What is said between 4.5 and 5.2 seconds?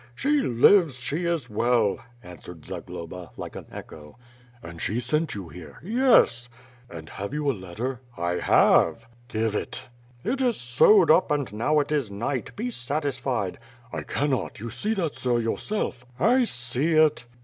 "And she